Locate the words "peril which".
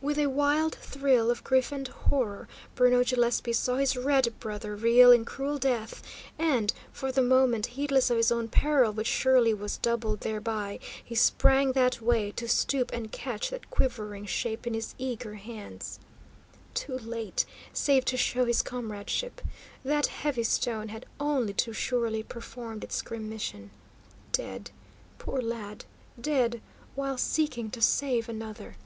8.48-9.06